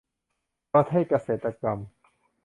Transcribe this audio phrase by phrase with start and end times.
[0.73, 1.77] ประเทศเกษตรกรรม